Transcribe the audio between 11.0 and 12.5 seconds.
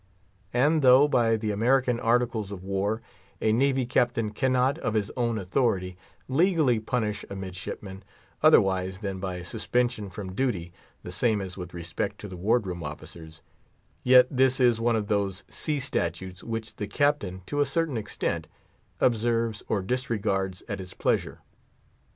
(the same as with respect to the